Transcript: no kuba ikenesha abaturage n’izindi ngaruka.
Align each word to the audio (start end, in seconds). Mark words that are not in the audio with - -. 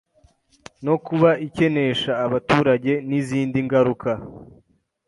no 0.85 0.95
kuba 1.05 1.29
ikenesha 1.47 2.11
abaturage 2.25 2.93
n’izindi 3.09 3.57
ngaruka. 3.65 4.11